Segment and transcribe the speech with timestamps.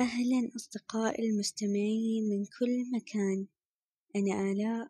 [0.00, 3.46] أهلا أصدقائي المستمعين من كل مكان،
[4.16, 4.88] أنا آلاء،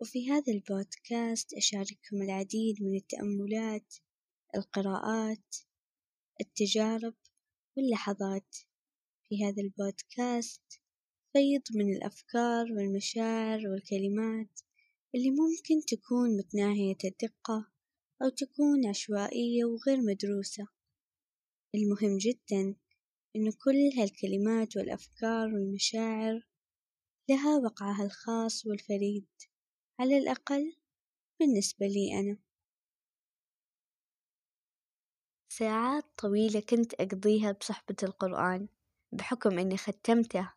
[0.00, 3.94] وفي هذا البودكاست أشارككم العديد من التأملات،
[4.56, 5.56] القراءات،
[6.40, 7.14] التجارب،
[7.76, 8.56] واللحظات،
[9.28, 10.80] في هذا البودكاست
[11.32, 14.60] فيض من الأفكار والمشاعر والكلمات
[15.14, 17.70] اللي ممكن تكون متناهية الدقة
[18.22, 20.66] أو تكون عشوائية وغير مدروسة،
[21.74, 22.79] المهم جدا
[23.36, 26.46] إنه كل هالكلمات والأفكار والمشاعر
[27.28, 29.26] لها وقعها الخاص والفريد،
[30.00, 30.76] على الأقل
[31.40, 32.38] بالنسبة لي أنا،
[35.48, 38.68] ساعات طويلة كنت أقضيها بصحبة القرآن،
[39.12, 40.52] بحكم إني ختمته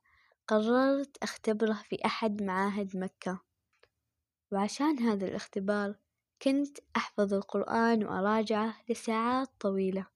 [0.47, 3.41] قررت أختبره في أحد معاهد مكة،
[4.51, 5.95] وعشان هذا الاختبار
[6.41, 10.07] كنت أحفظ القرآن وأراجعه لساعات طويلة،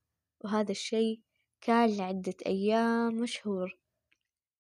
[0.44, 1.27] وهذا الشي
[1.62, 3.78] كان لعدة أيام وشهور،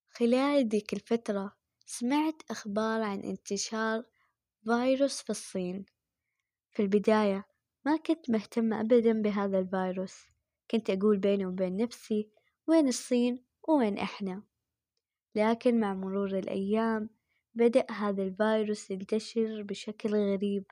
[0.09, 4.03] خلال ذيك الفترة سمعت أخبار عن انتشار
[4.63, 5.85] فيروس في الصين،
[6.71, 7.45] في البداية
[7.85, 10.25] ما كنت مهتمة أبدا بهذا الفيروس،
[10.71, 12.29] كنت أقول بيني وبين نفسي
[12.67, 14.43] وين الصين وين إحنا؟
[15.35, 17.09] لكن مع مرور الأيام
[17.53, 20.65] بدأ هذا الفيروس ينتشر بشكل غريب،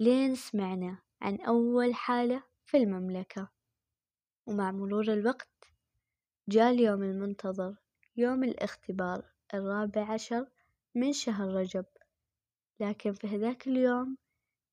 [0.00, 3.55] لين سمعنا عن أول حالة في المملكة،
[4.46, 5.48] ومع مرور الوقت
[6.48, 7.74] جا اليوم المنتظر
[8.16, 10.46] يوم الاختبار الرابع عشر
[10.94, 11.84] من شهر رجب،
[12.80, 14.16] لكن في هذاك اليوم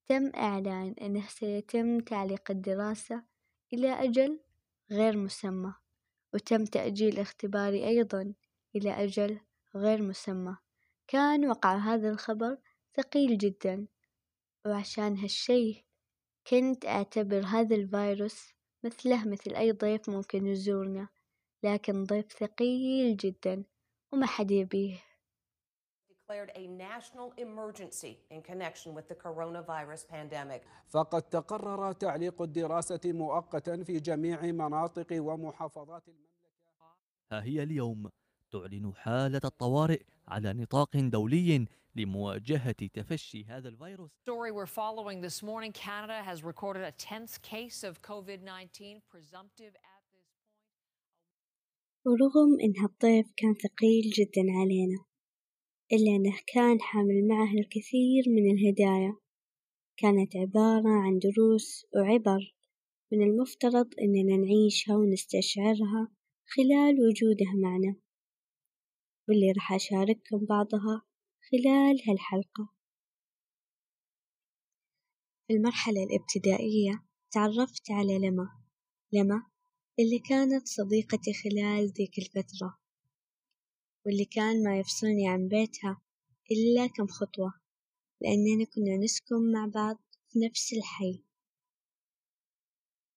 [0.05, 3.23] تم إعلان إنه سيتم تعليق الدراسة
[3.73, 4.39] إلى أجل
[4.91, 5.73] غير مسمى،
[6.33, 8.33] وتم تأجيل اختباري أيضا
[8.75, 9.39] إلى أجل
[9.75, 10.58] غير مسمى،
[11.08, 12.58] كان وقع هذا الخبر
[12.95, 13.87] ثقيل جدا،
[14.65, 15.85] وعشان هالشي
[16.47, 18.53] كنت أعتبر هذا الفيروس
[18.86, 21.08] مثله مثل أي ضيف ممكن يزورنا،
[21.64, 23.64] لكن ضيف ثقيل جدا
[24.14, 24.98] وما حد يبيه.
[26.09, 30.61] declared a national emergency in connection with the coronavirus pandemic.
[30.89, 36.33] فقد تقرر تعليق الدراسة مؤقتا في جميع مناطق ومحافظات المملكة
[37.32, 38.10] ها هي اليوم
[38.53, 44.11] تعلن حالة الطوارئ على نطاق دولي لمواجهة تفشي هذا الفيروس.
[44.30, 45.71] Story we're following this morning.
[45.71, 50.63] Canada has recorded a 10th case of COVID 19 presumptive at this point.
[52.05, 55.05] ورغم إن هالضيف كان ثقيل جدا علينا،
[55.92, 59.15] إلا أنه كان حامل معه الكثير من الهدايا،
[59.97, 62.55] كانت عبارة عن دروس وعبر
[63.11, 66.11] من المفترض إننا نعيشها ونستشعرها
[66.45, 68.02] خلال وجوده معنا،
[69.30, 71.02] واللي راح أشارككم بعضها
[71.52, 72.70] خلال هالحلقة.
[75.48, 78.50] في المرحلة الإبتدائية تعرفت على لما،
[79.14, 79.45] لما
[80.00, 82.80] اللي كانت صديقتي خلال ذيك الفترة،
[84.06, 86.02] واللي كان ما يفصلني عن بيتها
[86.52, 87.54] إلا كم خطوة،
[88.22, 89.98] لأننا كنا نسكن مع بعض
[90.30, 91.23] في نفس الحي.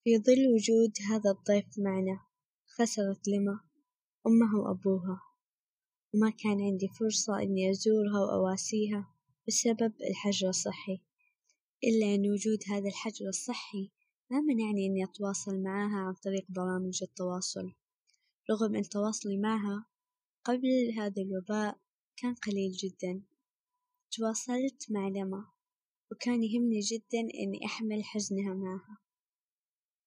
[0.04, 2.20] في ظل وجود هذا الضيف معنا،
[2.66, 3.60] خسرت لما
[4.26, 5.20] أمها وأبوها،
[6.16, 9.14] وما كان عندي فرصة إني أزورها وأواسيها
[9.48, 11.00] بسبب الحجر الصحي،
[11.84, 13.90] إلا أن وجود هذا الحجر الصحي
[14.30, 17.72] ما منعني إني أتواصل معاها عن طريق برامج التواصل،
[18.50, 19.86] رغم أن تواصلي معها
[20.44, 21.78] قبل هذا الوباء
[22.16, 23.22] كان قليل جدا،
[24.10, 25.44] تواصلت مع لما
[26.12, 28.98] وكان يهمني جدا إني أحمل حزنها معها،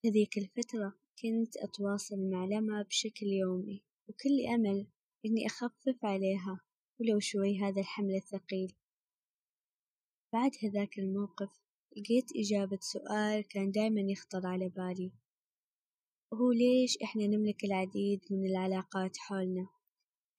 [0.05, 4.87] هذيك الفترة كنت أتواصل مع لما بشكل يومي، وكل أمل
[5.25, 6.59] إني أخفف عليها
[6.99, 8.75] ولو شوي هذا الحمل الثقيل،
[10.33, 11.49] بعد هذاك الموقف
[11.97, 15.11] لقيت إجابة سؤال كان دايما يخطر على بالي،
[16.31, 19.67] وهو ليش إحنا نملك العديد من العلاقات حولنا؟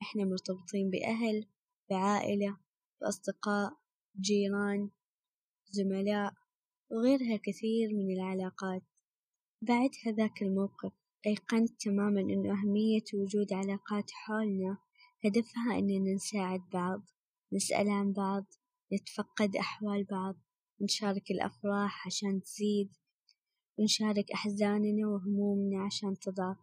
[0.03, 1.47] إحنا مرتبطين بأهل،
[1.91, 2.59] بعائلة،
[3.01, 3.73] بأصدقاء،
[4.21, 4.91] جيران،
[5.71, 6.35] زملاء،
[6.91, 8.83] وغيرها كثير من العلاقات،
[9.63, 10.93] بعد هذاك الموقف
[11.27, 14.79] أيقنت تماما إنه أهمية وجود علاقات حولنا.
[15.25, 17.03] هدفها إننا نساعد بعض،
[17.53, 18.45] نسأل عن بعض،
[18.93, 20.37] نتفقد أحوال بعض،
[20.81, 22.93] نشارك الأفراح عشان تزيد،
[23.79, 26.57] ونشارك أحزاننا وهمومنا عشان تضعف،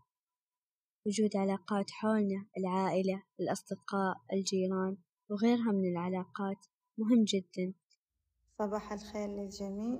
[1.06, 4.98] وجود علاقات حولنا العائلة، الأصدقاء، الجيران،
[5.30, 6.66] وغيرها من العلاقات
[6.98, 7.74] مهم جدا.
[8.60, 10.00] صباح الخير للجميع.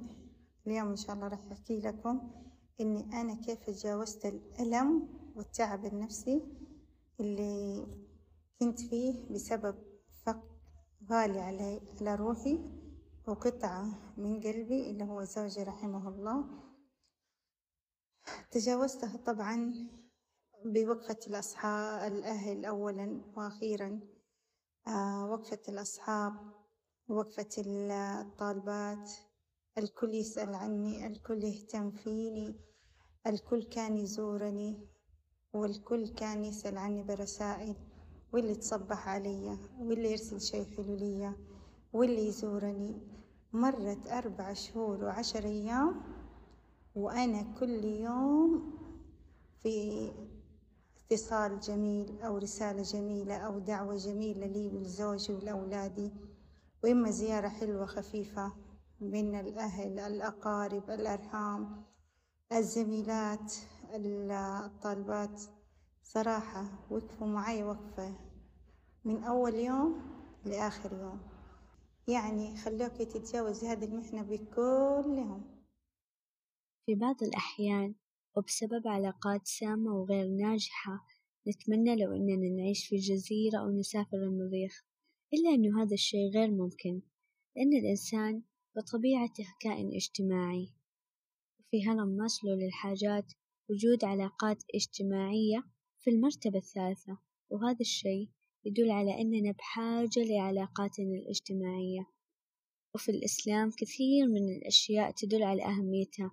[0.68, 2.32] اليوم إن شاء الله راح أحكي لكم
[2.82, 6.42] إني أنا كيف تجاوزت الألم والتعب النفسي
[7.20, 7.86] اللي
[8.60, 9.76] كنت فيه بسبب
[10.26, 10.58] فقد
[11.10, 12.60] غالي علي على روحي
[13.28, 16.46] وقطعة من قلبي اللي هو زوجي رحمه الله.
[18.52, 19.74] تجاوزتها طبعا
[20.66, 24.00] بوقفة الأصحاب الأهل أولا وأخيرا
[24.88, 26.34] آه وقفة الأصحاب
[27.08, 29.12] وقفة الطالبات.
[29.78, 32.56] الكل يسأل عني الكل يهتم فيني
[33.28, 34.88] الكل كان يزورني
[35.54, 37.76] والكل كان يسأل عني برسائل
[38.34, 41.36] واللي تصبح علي واللي يرسل شي حلو ليا
[41.94, 43.02] واللي يزورني.
[43.54, 46.02] مرت أربع شهور وعشر أيام
[46.96, 48.74] وأنا كل يوم
[49.60, 50.12] في
[51.12, 56.12] اتصال جميل أو رسالة جميلة أو دعوة جميلة لي ولزوجي ولأولادي
[56.84, 58.54] وإما زيارة حلوة خفيفة.
[59.02, 61.84] من الأهل الأقارب الأرحام
[62.52, 63.54] الزميلات
[64.66, 65.42] الطالبات
[66.04, 68.16] صراحة وقفوا معي وقفة
[69.06, 70.02] من أول يوم
[70.46, 71.20] لآخر يوم.
[72.08, 75.42] يعني خلوك تتجاوزي هذه المحنة بكلهم.
[76.86, 77.96] في بعض الأحيان
[78.36, 81.06] وبسبب علاقات سامة وغير ناجحة
[81.48, 84.84] نتمنى لو إننا نعيش في جزيرة أو نسافر المريخ
[85.34, 87.02] إلا أنه هذا الشيء غير ممكن
[87.56, 88.42] لأن الإنسان
[88.78, 90.70] بطبيعته كائن اجتماعي.
[91.60, 93.34] وفي هرم ماسلو للحاجات
[93.70, 95.64] وجود علاقات اجتماعية
[96.00, 97.18] في المرتبة الثالثة
[97.50, 98.30] وهذا الشيء
[98.66, 102.08] يدل على أننا بحاجة لعلاقاتنا الاجتماعية.
[102.96, 106.32] وفي الإسلام كثير من الأشياء تدل على أهميتها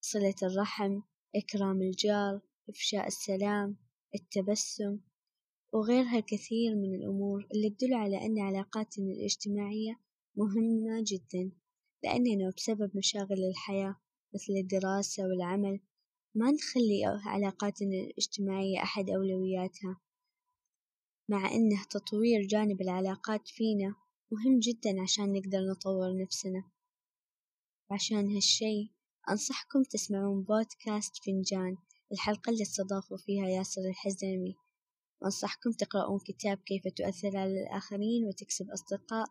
[0.00, 1.00] صلة الرحم
[1.36, 3.76] إكرام الجار إفشاء السلام
[4.14, 4.98] التبسم
[5.72, 10.03] وغيرها الكثير من الأمور اللي تدل على أن علاقاتنا الاجتماعية
[10.36, 11.50] مهمة جدا
[12.04, 13.96] لأننا بسبب مشاغل الحياة
[14.34, 15.80] مثل الدراسة والعمل
[16.34, 20.00] ما نخلي علاقاتنا الاجتماعية أحد أولوياتها.
[21.30, 23.94] مع أنه تطوير جانب العلاقات فينا
[24.32, 26.70] مهم جدا عشان نقدر نطور نفسنا.
[27.90, 28.92] عشان هالشي
[29.30, 31.76] أنصحكم تسمعون بودكاست فنجان
[32.12, 34.56] الحلقة اللي استضافوا فيها ياسر الحزامي.
[35.22, 39.26] وأنصحكم تقرؤون كتاب كيف تؤثر على الآخرين وتكسب أصدقاء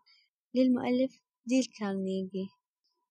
[0.56, 2.50] للمؤلف ديل كارنيجي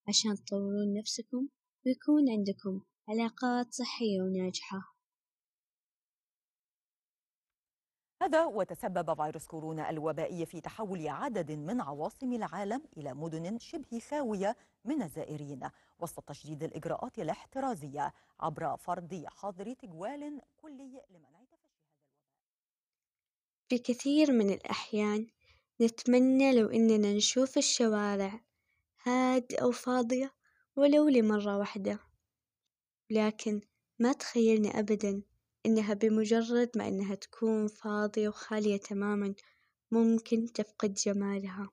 [0.09, 1.49] عشان تطورون نفسكم
[1.87, 4.93] ويكون عندكم علاقات صحية وناجحة.
[8.23, 14.57] هذا وتسبب فيروس كورونا الوبائي في تحول عدد من عواصم العالم إلى مدن شبه خاوية
[14.85, 22.13] من الزائرين وسط تشديد الإجراءات الاحترازية عبر فرض حظر تجوال كلي لمنع تفشي هذا الوباء.
[23.69, 25.27] في كثير من الأحيان
[25.81, 28.41] نتمنى لو إننا نشوف الشوارع
[29.05, 30.35] هادئة وفاضية
[30.77, 31.99] ولو لمرة واحدة.
[33.11, 33.61] لكن
[33.99, 35.23] ما تخيلنا أبدا
[35.67, 39.35] إنها بمجرد ما إنها تكون فاضية وخالية تماما
[39.91, 41.71] ممكن تفقد جمالها.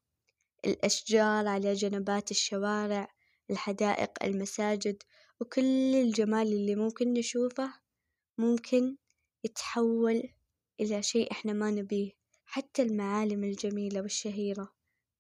[0.66, 3.08] الأشجار على جنبات الشوارع
[3.52, 5.04] الحدائق المساجد
[5.42, 7.74] وكل الجمال اللي ممكن نشوفه
[8.38, 8.98] ممكن
[9.44, 10.24] يتحول
[10.80, 12.19] إلى شيء إحنا ما نبيه.
[12.52, 14.74] حتى المعالم الجميلة والشهيرة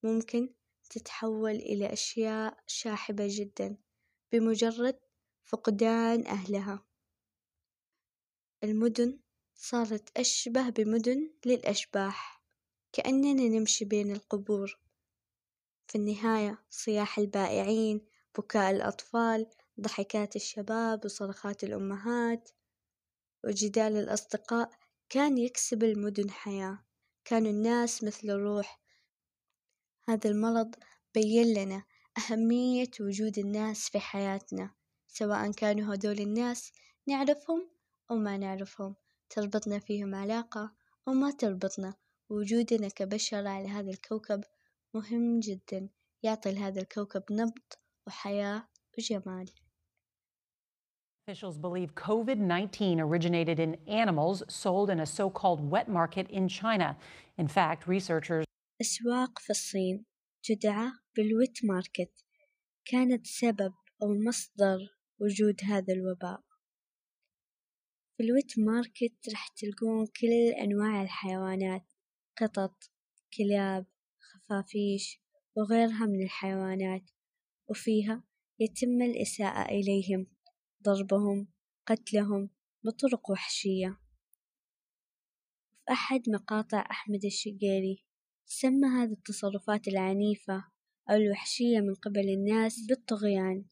[0.03, 0.53] ممكن
[0.89, 3.77] تتحول إلى أشياء شاحبة جدا
[4.31, 4.99] بمجرد
[5.45, 6.85] فقدان أهلها.
[8.63, 9.19] المدن
[9.55, 12.43] صارت أشبه بمدن للأشباح
[12.93, 14.79] كأننا نمشي بين القبور.
[15.87, 18.05] في النهاية صياح البائعين
[18.37, 19.49] بكاء الأطفال
[19.79, 22.49] ضحكات الشباب وصرخات الأمهات
[23.43, 24.71] وجدال الأصدقاء
[25.09, 26.88] كان يكسب المدن حياة.
[27.25, 28.79] كانوا الناس مثل الروح.
[30.09, 30.75] هذا المرض
[31.13, 31.83] بين لنا
[32.17, 34.71] أهمية وجود الناس في حياتنا
[35.07, 36.71] سواء كانوا هدول الناس
[37.07, 37.69] نعرفهم
[38.11, 38.95] أو ما نعرفهم
[39.29, 40.73] تربطنا فيهم علاقة
[41.07, 41.93] أو ما تربطنا.
[42.29, 44.43] وجودنا كبشر على هذا الكوكب
[44.93, 45.89] مهم جدا
[46.23, 47.73] يعطي لهذا الكوكب نبض
[48.07, 49.51] وحياة وجمال.
[51.29, 56.47] Officials believe COVID 19 originated in animals sold in a so called wet market in
[56.47, 56.97] China.
[57.37, 58.45] In fact, researchers
[58.81, 60.05] أسواق في الصين
[60.43, 62.11] تدعى بال wet market.
[62.85, 64.77] كانت سبب أو مصدر
[65.19, 66.41] وجود هذا الوباء.
[68.17, 71.85] في ال wet market راح تلقون كل أنواع الحيوانات
[72.37, 72.91] قطط
[73.37, 73.85] كلاب
[74.19, 75.21] خفافيش
[75.55, 77.03] وغيرها من الحيوانات
[77.67, 78.23] وفيها
[78.59, 80.38] يتم الإساءة إليهم.
[80.83, 81.47] ضربهم
[81.85, 82.49] قتلهم
[82.83, 83.99] بطرق وحشية.
[85.85, 88.05] في أحد مقاطع أحمد الشقيري
[88.45, 90.63] سمى هذه التصرفات العنيفة
[91.09, 93.65] أو الوحشية من قبل الناس بالطغيان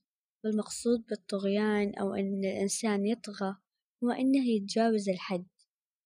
[0.44, 3.58] والمقصود بالطغيان أو أن الإنسان يطغى
[4.04, 5.48] هو أنه يتجاوز الحد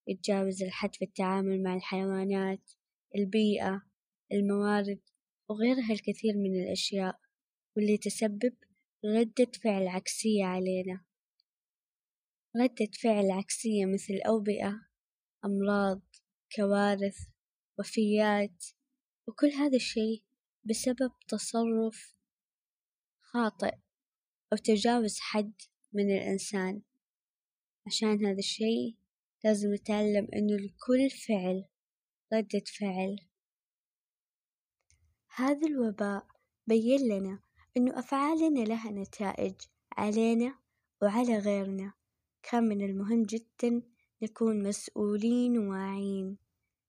[0.08, 2.72] يتجاوز الحد في التعامل مع الحيوانات
[3.15, 3.81] البيئة
[4.31, 5.00] الموارد
[5.50, 7.20] وغيرها الكثير من الأشياء
[7.75, 8.53] واللي تسبب
[9.05, 11.05] ردة فعل عكسية علينا.
[12.55, 14.88] ردة فعل عكسية مثل أوبئة
[15.46, 16.01] أمراض
[16.55, 17.17] كوارث
[17.79, 18.65] وفيات
[19.27, 20.24] وكل هذا الشي
[20.63, 22.15] بسبب تصرف
[23.22, 23.75] خاطئ
[24.53, 25.53] أو تجاوز حد
[25.93, 26.81] من الإنسان.
[27.88, 28.98] عشان هذا الشي
[29.43, 31.65] لازم نتعلم إنه لكل فعل
[32.34, 33.15] ردة فعل.
[35.36, 36.27] هذا الوباء
[36.67, 37.39] بين لنا
[37.78, 39.56] إنه أفعالنا لها نتائج
[39.98, 40.56] علينا
[41.01, 41.94] وعلى غيرنا.
[42.44, 43.82] كان من المهم جدا
[44.22, 46.38] نكون مسؤولين وواعين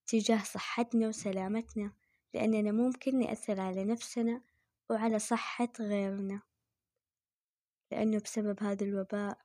[0.07, 1.93] تجاه صحتنا وسلامتنا
[2.35, 4.43] لأننا ممكن نأثر على نفسنا
[4.91, 6.43] وعلى صحة غيرنا.
[7.91, 9.39] لأنه بسبب هذا الوباء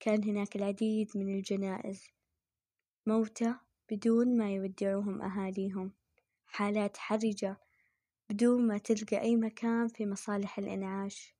[0.00, 2.04] كان هناك العديد من الجنائز
[3.06, 3.54] موتى
[3.90, 5.92] بدون ما يودعوهم أهاليهم.
[6.46, 7.63] حالات حرجة
[8.30, 11.36] بدون ما تلقى أي مكان في مصالح الإنعاش.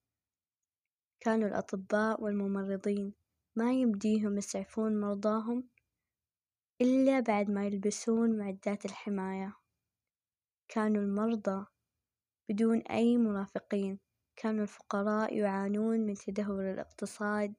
[1.20, 3.14] كانوا الأطباء والممرضين
[3.56, 5.68] ما يمديهم يسعفون مرضاهم
[6.80, 9.56] إلا بعد ما يلبسون معدات الحماية.
[10.68, 11.66] كانوا المرضى
[12.48, 13.98] بدون أي مرافقين.
[14.36, 17.54] كانوا الفقراء يعانون من تدهور الاقتصاد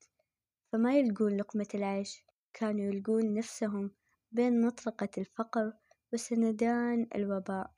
[0.72, 2.26] فما يلقون لقمة العيش.
[2.54, 3.92] كانوا يلقون نفسهم
[4.32, 5.74] بين مطرقة الفقر
[6.14, 7.72] وسندان الوباء.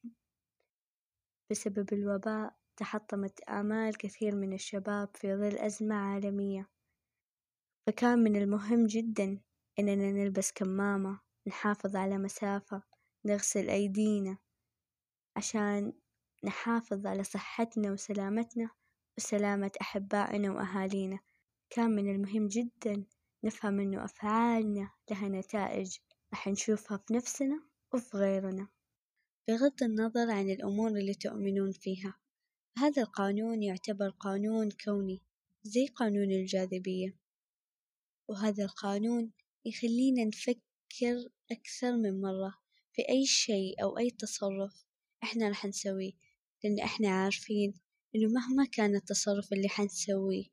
[1.52, 6.70] بسبب الوباء تحطمت آمال كثير من الشباب في ظل أزمة عالمية.
[7.88, 9.40] فكان من المهم جدا
[9.80, 12.84] إننا نلبس كمامة نحافظ على مسافة
[13.26, 14.38] نغسل أيدينا
[15.36, 15.94] عشان
[16.44, 18.70] نحافظ على صحتنا وسلامتنا
[19.18, 21.20] وسلامة أحبائنا وأهالينا.
[21.70, 23.06] كان من المهم جدا
[23.44, 25.98] نفهم إنه أفعالنا لها نتائج
[26.34, 27.64] راح نشوفها في نفسنا
[27.94, 28.68] وفي غيرنا.
[29.50, 32.16] بغض النظر عن الأمور اللي تؤمنون فيها.
[32.78, 35.22] هذا القانون يعتبر قانون كوني
[35.64, 37.18] زي قانون الجاذبية.
[38.30, 39.32] وهذا القانون
[39.66, 42.58] يخلينا نفكر أكثر من مرة
[42.94, 44.86] في أي شيء أو أي تصرف
[45.24, 46.12] إحنا راح نسويه.
[46.64, 47.74] لأن إحنا عارفين
[48.16, 50.46] إنه مهما كان التصرف اللي حنسويه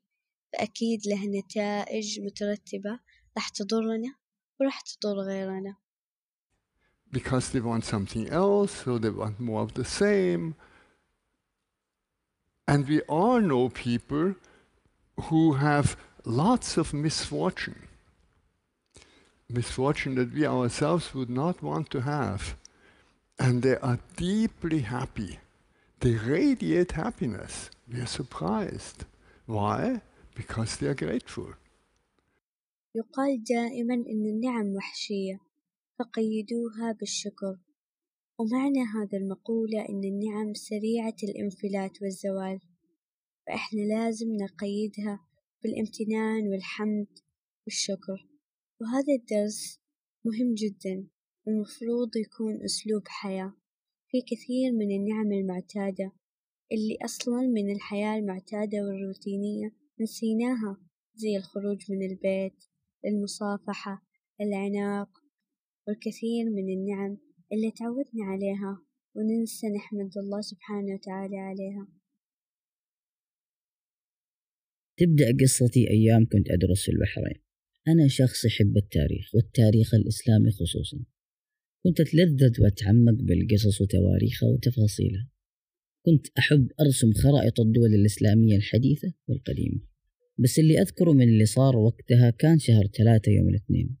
[0.53, 2.99] فأكيد له نتائج مترتبة
[3.37, 4.15] راح تضرنا
[4.59, 5.84] وراح تضر غيرنا.
[7.14, 10.54] because they want something else, so they want more of the same.
[12.68, 14.34] And we all know people
[15.22, 17.88] who have lots of misfortune,
[19.48, 22.56] misfortune that we ourselves would not want to have.
[23.38, 25.38] And they are deeply happy.
[26.00, 27.70] They radiate happiness.
[27.92, 29.04] We are surprised.
[29.46, 30.02] Why?
[30.34, 31.54] Because they are grateful.
[32.94, 35.40] يقال دائما إن النعم وحشية
[35.99, 37.59] فقيدوها بالشكر.
[38.39, 42.59] ومعنى هذا المقولة إن النعم سريعة الانفلات والزوال.
[43.47, 45.27] فإحنا لازم نقيدها
[45.63, 47.07] بالامتنان والحمد
[47.65, 48.29] والشكر.
[48.81, 49.79] وهذا الدرس
[50.25, 51.07] مهم جدا
[51.47, 53.53] المفروض يكون أسلوب حياة.
[54.07, 56.11] في كثير من النعم المعتادة
[56.71, 60.77] اللي أصلا من الحياة المعتادة والروتينية نسيناها
[61.15, 62.65] زي الخروج من البيت
[63.05, 64.05] المصافحة
[64.41, 65.24] العناق
[65.87, 67.17] والكثير من النعم
[67.53, 68.81] اللي تعودنا عليها
[69.15, 71.87] وننسى نحمد الله سبحانه وتعالى عليها.
[74.97, 77.41] تبدأ قصتي أيام كنت أدرس في البحرين.
[77.87, 80.97] أنا شخص يحب التاريخ والتاريخ الإسلامي خصوصا.
[81.83, 85.29] كنت أتلذذ وأتعمق بالقصص وتواريخها وتفاصيلها.
[86.05, 89.81] كنت أحب أرسم خرائط الدول الإسلامية الحديثة والقديمة.
[90.37, 93.97] بس اللي أذكره من اللي صار وقتها كان شهر ثلاثة يوم الاثنين.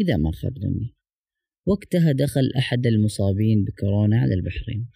[0.00, 0.95] إذا ما خاب ظني
[1.66, 4.88] وقتها دخل أحد المصابين بكورونا على البحرين.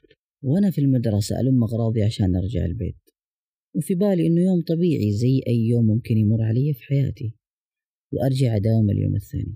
[0.42, 3.00] وأنا في المدرسة ألم أغراضي عشان أرجع البيت.
[3.76, 7.34] وفي بالي إنه يوم طبيعي زي أي يوم ممكن يمر علي في حياتي.
[8.12, 9.54] وأرجع أداوم اليوم الثاني.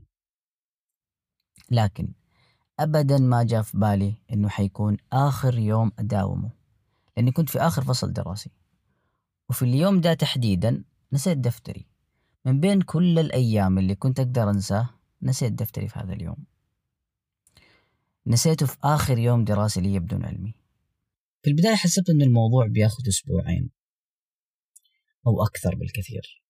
[1.71, 2.09] لكن
[2.81, 6.53] أبدا ما جاء في بالي إنه حيكون آخر يوم أداومه.
[7.17, 8.51] لأني كنت في آخر فصل دراسي.
[9.51, 11.87] وفي اليوم ده تحديدا نسيت دفتري.
[12.45, 14.91] من بين كل الأيام اللي كنت أقدر أنساه
[15.23, 16.37] نسيت دفتري في هذا اليوم.
[18.27, 20.55] نسيته في آخر يوم دراسي لي بدون علمي.
[21.43, 23.71] في البداية حسبت إن الموضوع بياخذ أسبوعين
[25.27, 26.45] أو أكثر بالكثير.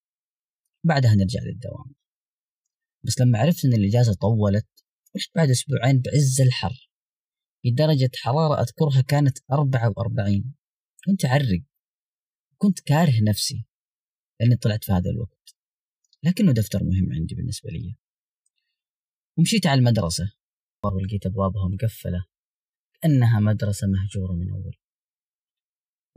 [0.83, 1.95] بعدها نرجع للدوام.
[3.03, 4.67] بس لما عرفت إن الإجازة طولت
[5.15, 6.89] رحت بعد أسبوعين بعز الحر.
[7.61, 10.55] في درجة حرارة أذكرها كانت أربعة وأربعين.
[11.05, 11.63] كنت أعرق.
[12.57, 13.65] كنت كاره نفسي
[14.39, 15.55] لأني طلعت في هذا الوقت.
[16.23, 17.95] لكنه دفتر مهم عندي بالنسبة لي.
[19.37, 20.33] ومشيت على المدرسة.
[20.93, 22.25] ولقيت أبوابها مقفلة
[23.01, 24.75] كأنها مدرسة مهجورة من أول.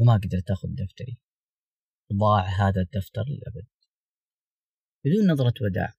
[0.01, 1.19] وما قدرت أخذ دفتري.
[2.13, 3.67] ضاع هذا الدفتر للأبد.
[5.05, 5.95] بدون نظرة وداع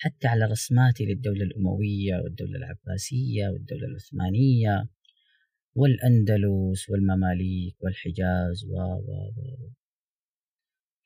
[0.00, 4.88] حتى على رسماتي للدولة الأموية والدولة العباسية والدولة العثمانية
[5.74, 9.70] والأندلس والمماليك والحجاز و و و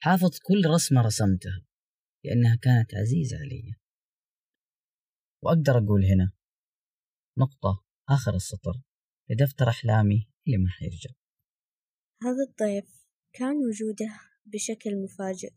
[0.03, 1.67] حافظ كل رسمة رسمتها
[2.25, 3.75] لأنها كانت عزيزة علي.
[5.43, 6.33] وأقدر أقول هنا
[7.39, 8.83] نقطة آخر السطر.
[9.31, 11.11] لدفتر أحلامي اللي ما حيرجع.
[12.23, 15.53] هذا الضيف كان وجوده بشكل مفاجئ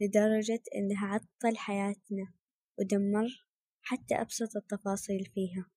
[0.00, 2.34] لدرجة إنها عطل حياتنا
[2.78, 3.46] ودمر
[3.82, 5.70] حتى أبسط التفاصيل فيها.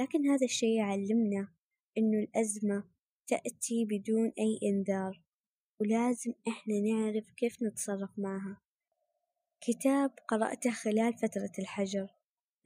[0.00, 1.54] لكن هذا الشيء يعلمنا
[1.98, 2.90] إنه الأزمة
[3.26, 5.22] تأتي بدون أي إنذار
[5.80, 8.62] ولازم إحنا نعرف كيف نتصرف معها.
[9.60, 12.08] كتاب قرأته خلال فترة الحجر.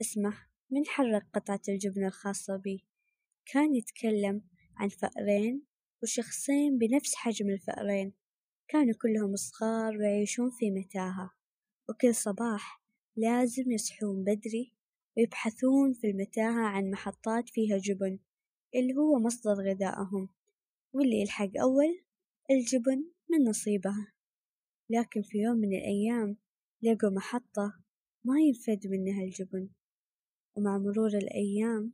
[0.01, 2.85] اسمه من حرك قطعة الجبن الخاصة بي؟
[3.45, 4.41] كان يتكلم
[4.77, 5.63] عن فأرين
[6.03, 8.13] وشخصين بنفس حجم الفأرين.
[8.67, 11.31] كانوا كلهم صغار ويعيشون في متاهة.
[11.89, 12.83] وكل صباح
[13.15, 14.73] لازم يصحون بدري
[15.17, 18.19] ويبحثون في المتاهة عن محطات فيها جبن
[18.75, 20.29] اللي هو مصدر غذائهم.
[20.93, 22.03] واللي يلحق أول
[22.51, 23.95] الجبن من نصيبه.
[24.89, 26.37] لكن في يوم من الأيام
[26.81, 27.73] لقوا محطة
[28.25, 29.69] ما ينفد منها الجبن.
[30.55, 31.93] ومع مرور الأيام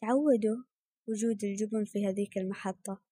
[0.00, 0.56] تعودوا
[1.08, 3.02] وجود الجبن في هذيك المحطة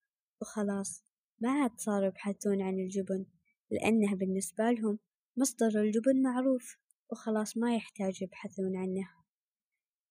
[0.41, 1.05] وخلاص
[1.41, 3.27] ما عاد صاروا يبحثون عن الجبن
[3.71, 4.99] لأنه بالنسبة لهم
[5.37, 6.79] مصدر الجبن معروف
[7.11, 9.09] وخلاص ما يحتاج يبحثون عنه.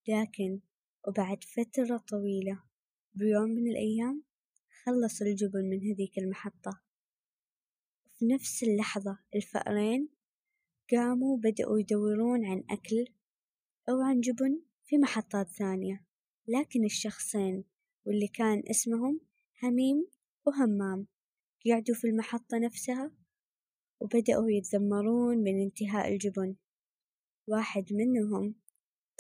[0.08, 0.60] لكن
[1.08, 2.64] وبعد فترة طويلة
[3.14, 4.24] بيوم من الأيام
[4.84, 6.82] خلص الجبن من هذيك المحطة.
[8.20, 10.10] في نفس اللحظة الفأرين
[10.92, 13.06] قاموا بدأوا يدورون عن أكل
[13.90, 16.06] أو عن جبن في محطات ثانية
[16.48, 17.64] لكن الشخصين
[18.06, 19.22] واللي كان اسمهم
[19.64, 20.08] هميم
[20.46, 21.08] وهمام
[21.66, 23.12] قعدوا في المحطة نفسها
[24.00, 26.56] وبدأوا يتذمرون من انتهاء الجبن.
[27.48, 28.56] واحد منهم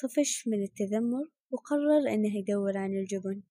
[0.03, 3.43] طفش من التذمر وقرر إنه يدور عن الجبن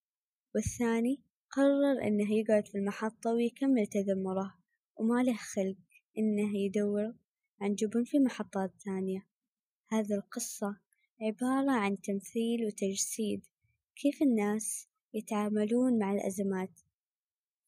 [0.55, 4.57] والثاني قرر إنه يقعد في المحطة ويكمل تذمره
[4.99, 5.77] وما له خلق
[6.17, 7.13] إنه يدور
[7.61, 9.27] عن جبن في محطات ثانية.
[9.91, 10.77] هذه القصة
[11.21, 13.45] عبارة عن تمثيل وتجسيد
[13.95, 16.79] كيف الناس يتعاملون مع الأزمات.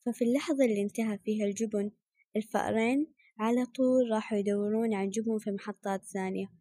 [0.05, 1.91] ففي اللحظة اللي انتهى فيها الجبن
[2.35, 3.07] الفأرين
[3.39, 6.51] على طول راحوا يدورون عن جبن في محطات ثانية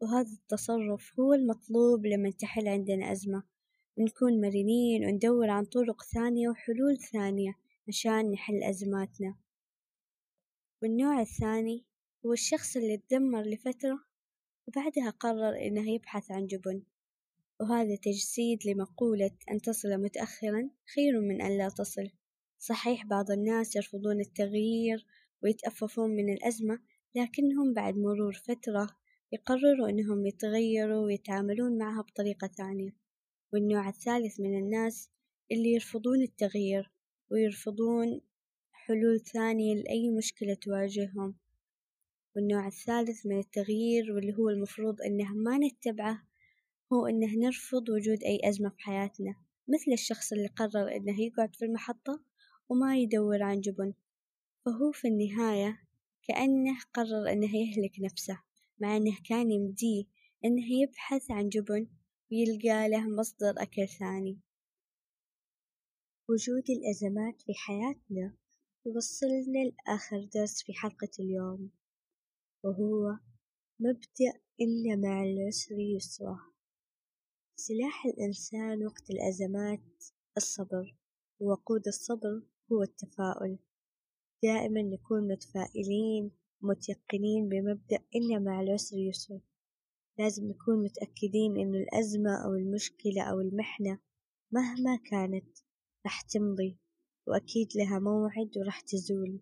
[0.00, 3.42] وهذا التصرف هو المطلوب لما تحل عندنا أزمة.
[3.98, 7.54] نكون مرنين وندور عن طرق ثانية وحلول ثانية
[7.88, 9.36] عشان نحل أزماتنا.
[10.82, 11.84] والنوع الثاني
[12.26, 14.13] هو الشخص اللي تدمر لفترة
[14.68, 16.82] وبعدها قرر إنه يبحث عن جبن
[17.60, 22.10] وهذا تجسيد لمقولة أن تصل متأخرا خير من أن لا تصل.
[22.58, 25.06] صحيح بعض الناس يرفضون التغيير
[25.42, 26.78] ويتأففون من الأزمة
[27.14, 28.96] لكنهم بعد مرور فترة
[29.32, 32.96] يقرروا أنهم يتغيروا ويتعاملون معها بطريقة ثانية.
[33.52, 35.10] والنوع الثالث من الناس
[35.52, 36.90] اللي يرفضون التغيير
[37.30, 38.20] ويرفضون
[38.72, 41.34] حلول ثانية لأي مشكلة تواجههم.
[42.36, 46.22] والنوع الثالث من التغيير واللي هو المفروض أنه ما نتبعه
[46.92, 49.34] هو أنه نرفض وجود أي أزمة في حياتنا.
[49.68, 52.22] مثل الشخص اللي قرر أنه يقعد في المحطة
[52.68, 53.94] وما يدور عن جبن.
[54.64, 55.80] فهو في النهاية
[56.28, 58.42] كأنه قرر أنه يهلك نفسه
[58.80, 60.04] مع أنه كان يمديه
[60.44, 61.86] أنه يبحث عن جبن
[62.32, 64.38] ويلقى له مصدر أكل ثاني.
[66.28, 68.36] وجود الأزمات في حياتنا
[68.86, 71.70] يوصلنا لآخر درس في حلقة اليوم.
[72.64, 73.18] وهو
[73.80, 76.40] مبدأ إن مع العسر يسرا.
[77.56, 80.04] سلاح الإنسان وقت الأزمات
[80.36, 80.96] الصبر
[81.40, 83.58] ووقود الصبر هو التفاؤل.
[84.42, 86.30] دائما نكون متفائلين
[86.62, 89.40] متيقنين بمبدأ إن مع العسر يسر
[90.18, 93.98] لازم نكون متأكدين إنه الأزمة أو المشكلة أو المحنة
[94.52, 95.58] مهما كانت
[96.04, 96.78] راح تمضي
[97.26, 99.40] وأكيد لها موعد وراح تزول.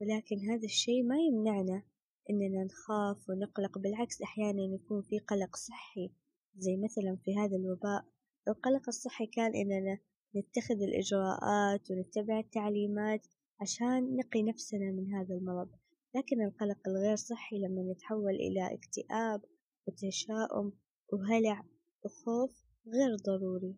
[0.00, 1.82] ولكن هذا الشيء ما يمنعنا
[2.30, 6.12] إننا نخاف ونقلق بالعكس أحيانا يكون في قلق صحي
[6.56, 8.04] زي مثلا في هذا الوباء.
[8.48, 9.98] القلق الصحي كان إننا
[10.36, 13.26] نتخذ الإجراءات ونتبع التعليمات
[13.60, 15.70] عشان نقي نفسنا من هذا المرض.
[16.14, 19.42] لكن القلق الغير صحي لما يتحول إلى اكتئاب
[19.86, 20.72] وتشاؤم
[21.12, 21.64] وهلع
[22.04, 23.76] وخوف غير ضروري.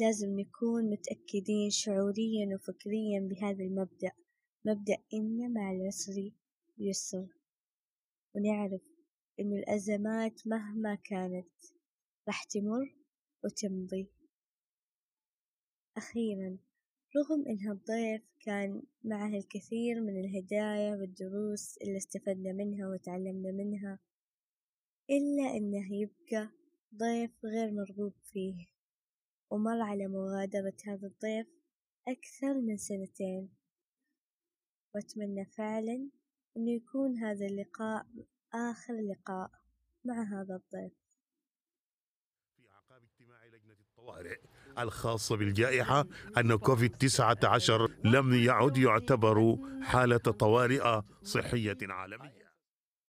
[0.00, 4.12] لازم نكون متأكدين شعوريا وفكريا بهذا المبدأ
[4.64, 6.30] مبدأ إن مع العسر
[6.80, 7.28] يسر
[8.34, 8.82] ونعرف
[9.40, 11.48] إن الأزمات مهما كانت
[12.28, 12.94] راح تمر
[13.44, 14.08] وتمضي.
[15.96, 16.58] أخيرا
[17.16, 23.98] رغم إن هالضيف كان معه الكثير من الهدايا والدروس اللي استفدنا منها وتعلمنا منها
[25.10, 26.50] إلا إنه يبقى
[26.94, 28.66] ضيف غير مرغوب فيه
[29.50, 31.46] ومر على مغادرة هذا الضيف
[32.08, 33.48] أكثر من سنتين.
[34.94, 36.08] وأتمنى فعلا
[36.58, 38.06] إنه يكون هذا اللقاء
[38.54, 39.50] آخر لقاء
[40.04, 40.92] مع هذا الضيف.
[42.56, 44.40] في عقاب اجتماع لجنة الطوارئ
[44.78, 46.06] الخاصة بالجائحة
[46.38, 52.37] أن كوفيد 19 لم يعد يعتبر حالة طوارئ صحية عالمية.